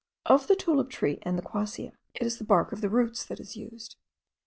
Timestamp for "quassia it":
1.43-2.23